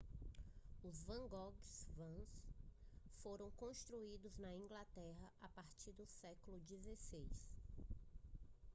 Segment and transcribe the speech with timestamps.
[0.83, 1.85] os wagonways
[3.19, 7.21] foram construídos na inglaterra a partir do século 16